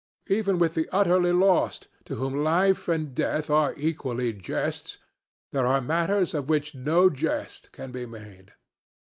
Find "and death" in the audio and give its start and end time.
2.87-3.51